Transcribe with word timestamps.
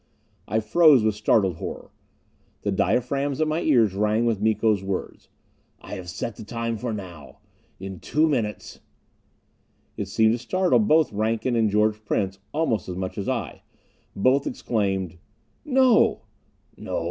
I 0.47 0.61
froze 0.61 1.03
with 1.03 1.13
startled 1.13 1.57
horror. 1.57 1.91
The 2.63 2.71
diaphragms 2.71 3.39
at 3.39 3.47
my 3.47 3.61
ears 3.61 3.93
rang 3.93 4.25
with 4.25 4.41
Miko's 4.41 4.81
words: 4.83 5.29
"I 5.79 5.93
have 5.93 6.09
set 6.09 6.37
the 6.37 6.43
time 6.43 6.75
for 6.79 6.91
now! 6.91 7.37
In 7.79 7.99
two 7.99 8.27
minutes" 8.27 8.79
It 9.97 10.07
seemed 10.07 10.31
to 10.33 10.39
startle 10.39 10.79
both 10.79 11.13
Rankin 11.13 11.55
and 11.55 11.69
George 11.69 12.03
Prince 12.03 12.39
almost 12.51 12.89
as 12.89 12.95
much 12.95 13.15
as 13.15 13.29
I. 13.29 13.61
Both 14.15 14.47
exclaimed: 14.47 15.19
"No!" 15.63 16.23
"No? 16.75 16.99